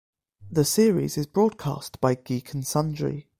The 0.49 0.65
series 0.65 1.15
is 1.15 1.27
broadcast 1.27 2.01
by 2.01 2.15
Geek 2.15 2.53
and 2.53 2.65
Sundry. 2.65 3.27